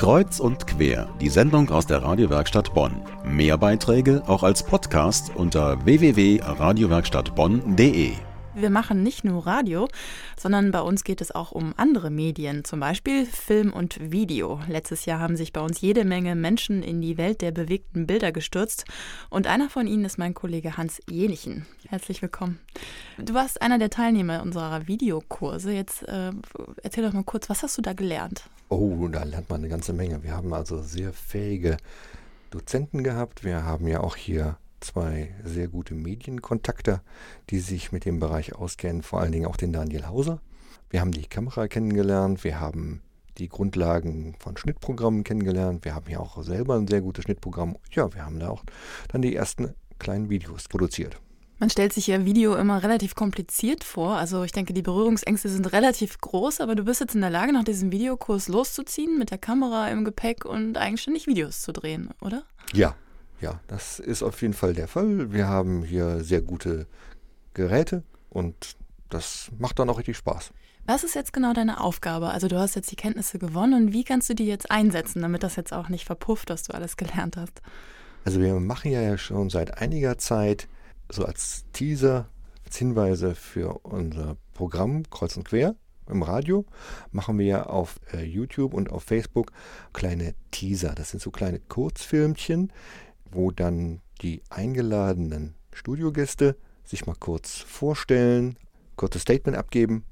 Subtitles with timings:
[0.00, 3.02] Kreuz und quer, die Sendung aus der Radiowerkstatt Bonn.
[3.22, 8.12] Mehr Beiträge auch als Podcast unter www.radiowerkstattbonn.de.
[8.54, 9.88] Wir machen nicht nur Radio,
[10.38, 14.62] sondern bei uns geht es auch um andere Medien, zum Beispiel Film und Video.
[14.68, 18.32] Letztes Jahr haben sich bei uns jede Menge Menschen in die Welt der bewegten Bilder
[18.32, 18.86] gestürzt
[19.28, 21.66] und einer von ihnen ist mein Kollege Hans Jenichen.
[21.86, 22.58] Herzlich willkommen.
[23.18, 25.72] Du warst einer der Teilnehmer unserer Videokurse.
[25.72, 26.30] Jetzt äh,
[26.82, 28.44] erzähl doch mal kurz, was hast du da gelernt?
[28.72, 30.22] Oh, da lernt man eine ganze Menge.
[30.22, 31.76] Wir haben also sehr fähige
[32.50, 33.42] Dozenten gehabt.
[33.42, 37.00] Wir haben ja auch hier zwei sehr gute Medienkontakte,
[37.50, 40.40] die sich mit dem Bereich auskennen, vor allen Dingen auch den Daniel Hauser.
[40.88, 43.02] Wir haben die Kamera kennengelernt, wir haben
[43.38, 47.76] die Grundlagen von Schnittprogrammen kennengelernt, wir haben hier auch selber ein sehr gutes Schnittprogramm.
[47.90, 48.62] Ja, wir haben da auch
[49.08, 51.20] dann die ersten kleinen Videos produziert.
[51.60, 54.16] Man stellt sich ja Video immer relativ kompliziert vor.
[54.16, 57.52] Also ich denke, die Berührungsängste sind relativ groß, aber du bist jetzt in der Lage,
[57.52, 62.44] nach diesem Videokurs loszuziehen, mit der Kamera im Gepäck und eigenständig Videos zu drehen, oder?
[62.72, 62.96] Ja,
[63.42, 65.32] ja, das ist auf jeden Fall der Fall.
[65.32, 66.86] Wir haben hier sehr gute
[67.52, 68.54] Geräte und
[69.10, 70.52] das macht dann auch richtig Spaß.
[70.86, 72.30] Was ist jetzt genau deine Aufgabe?
[72.30, 75.42] Also du hast jetzt die Kenntnisse gewonnen und wie kannst du die jetzt einsetzen, damit
[75.42, 77.60] das jetzt auch nicht verpufft, was du alles gelernt hast?
[78.24, 80.66] Also wir machen ja schon seit einiger Zeit
[81.10, 82.28] so als Teaser,
[82.64, 85.74] als Hinweise für unser Programm Kreuz und Quer
[86.08, 86.64] im Radio,
[87.12, 89.52] machen wir auf äh, YouTube und auf Facebook
[89.92, 90.94] kleine Teaser.
[90.94, 92.72] Das sind so kleine Kurzfilmchen,
[93.30, 98.56] wo dann die eingeladenen Studiogäste sich mal kurz vorstellen,
[98.96, 100.04] kurzes Statement abgeben.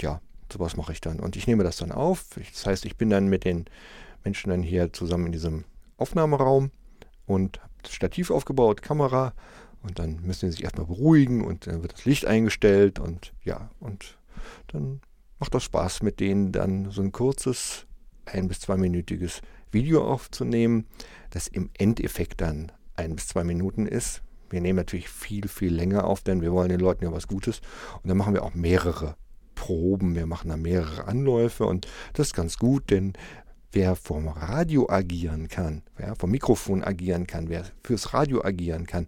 [0.00, 0.20] Ja,
[0.52, 1.20] sowas mache ich dann.
[1.20, 2.26] Und ich nehme das dann auf.
[2.52, 3.64] Das heißt, ich bin dann mit den
[4.24, 5.64] Menschen dann hier zusammen in diesem
[5.96, 6.70] Aufnahmeraum
[7.26, 9.32] und habe das Stativ aufgebaut, Kamera.
[9.86, 13.70] Und dann müssen sie sich erstmal beruhigen und dann wird das Licht eingestellt und ja,
[13.78, 14.18] und
[14.68, 15.00] dann
[15.38, 17.86] macht das Spaß mit denen dann so ein kurzes,
[18.24, 20.86] ein- bis zweiminütiges Video aufzunehmen,
[21.30, 24.22] das im Endeffekt dann ein bis zwei Minuten ist.
[24.50, 27.60] Wir nehmen natürlich viel, viel länger auf, denn wir wollen den Leuten ja was Gutes.
[28.02, 29.16] Und dann machen wir auch mehrere
[29.54, 33.12] Proben, wir machen da mehrere Anläufe und das ist ganz gut, denn
[33.72, 39.06] wer vom Radio agieren kann, wer vom Mikrofon agieren kann, wer fürs Radio agieren kann,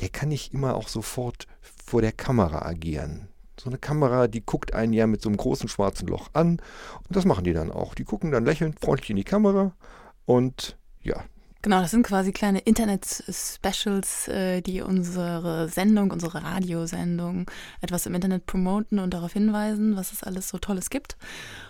[0.00, 1.46] der kann nicht immer auch sofort
[1.84, 3.28] vor der Kamera agieren.
[3.58, 6.60] So eine Kamera, die guckt einen ja mit so einem großen schwarzen Loch an
[7.06, 7.94] und das machen die dann auch.
[7.94, 9.74] Die gucken dann lächelnd freundlich in die Kamera
[10.24, 11.24] und ja.
[11.62, 17.50] Genau, das sind quasi kleine Internet-Specials, äh, die unsere Sendung, unsere Radiosendung
[17.82, 21.18] etwas im Internet promoten und darauf hinweisen, was es alles so Tolles gibt.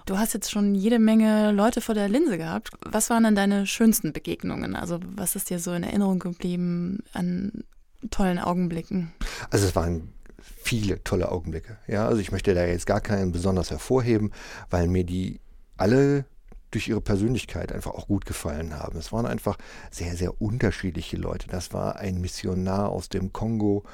[0.06, 2.70] Du hast jetzt schon jede Menge Leute vor der Linse gehabt.
[2.86, 4.76] Was waren denn deine schönsten Begegnungen?
[4.76, 7.64] Also was ist dir so in Erinnerung geblieben an
[8.12, 9.12] tollen Augenblicken?
[9.50, 11.78] Also es waren viele tolle Augenblicke.
[11.88, 14.30] Ja, also ich möchte da jetzt gar keinen besonders hervorheben,
[14.70, 15.40] weil mir die
[15.76, 16.26] alle
[16.70, 18.96] durch ihre Persönlichkeit einfach auch gut gefallen haben.
[18.98, 19.56] Es waren einfach
[19.90, 21.48] sehr, sehr unterschiedliche Leute.
[21.48, 23.84] Das war ein Missionar aus dem Kongo,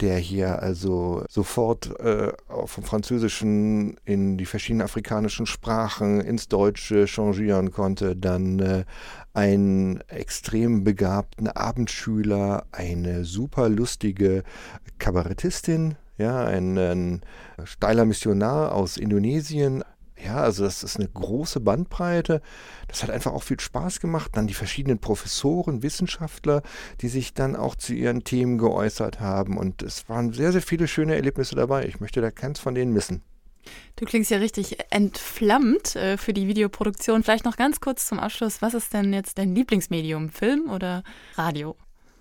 [0.00, 2.32] der hier also sofort äh,
[2.66, 8.16] vom Französischen in die verschiedenen afrikanischen Sprachen ins Deutsche changieren konnte.
[8.16, 8.84] Dann äh,
[9.32, 14.44] einen extrem begabten Abendschüler, eine super lustige
[14.98, 17.20] Kabarettistin, ja, ein, ein
[17.64, 19.82] steiler Missionar aus Indonesien,
[20.22, 22.40] ja, also das ist eine große Bandbreite.
[22.88, 24.30] Das hat einfach auch viel Spaß gemacht.
[24.34, 26.62] Dann die verschiedenen Professoren, Wissenschaftler,
[27.00, 29.58] die sich dann auch zu ihren Themen geäußert haben.
[29.58, 31.86] Und es waren sehr, sehr viele schöne Erlebnisse dabei.
[31.86, 33.22] Ich möchte da keins von denen missen.
[33.96, 37.22] Du klingst ja richtig entflammt äh, für die Videoproduktion.
[37.22, 38.62] Vielleicht noch ganz kurz zum Abschluss.
[38.62, 40.28] Was ist denn jetzt dein Lieblingsmedium?
[40.30, 41.02] Film oder
[41.34, 41.76] Radio?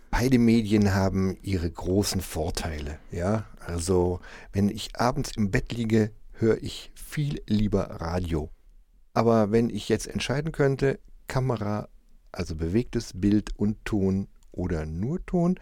[0.09, 2.99] Beide Medien haben ihre großen Vorteile.
[3.11, 4.19] Ja, also
[4.51, 6.11] wenn ich abends im Bett liege,
[6.43, 8.49] höre ich viel lieber Radio.
[9.13, 11.87] Aber wenn ich jetzt entscheiden könnte, Kamera,
[12.31, 15.59] also bewegtes Bild und Ton oder nur Ton,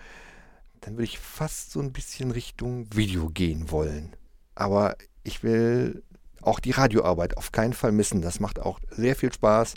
[0.82, 4.16] dann würde ich fast so ein bisschen Richtung Video gehen wollen.
[4.56, 6.04] Aber ich will
[6.42, 8.22] auch die Radioarbeit auf keinen Fall missen.
[8.22, 9.76] Das macht auch sehr viel Spaß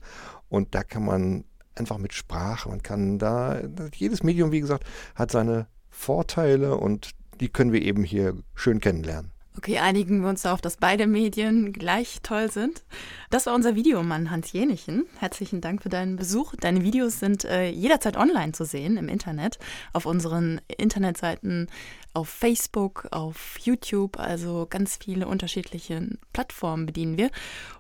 [0.49, 3.61] und da kann man einfach mit Sprache, man kann da,
[3.95, 4.85] jedes Medium, wie gesagt,
[5.17, 7.11] hat seine Vorteile und
[7.41, 9.34] die können wir eben hier schön kennenlernen.
[9.57, 12.83] Okay, einigen wir uns darauf, dass beide Medien gleich toll sind.
[13.31, 15.07] Das war unser Videomann Hans Jenichen.
[15.21, 16.55] Herzlichen Dank für deinen Besuch.
[16.61, 19.61] Deine Videos sind äh, jederzeit online zu sehen im Internet,
[19.93, 21.69] auf unseren Internetseiten,
[22.15, 27.31] auf Facebook, auf YouTube, also ganz viele unterschiedliche Plattformen bedienen wir.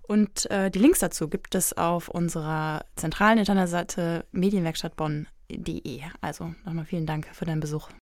[0.02, 6.02] Und äh, die Links dazu gibt es auf unserer zentralen Internetseite medienwerkstattbonn.de.
[6.20, 7.90] Also nochmal vielen Dank für deinen Besuch.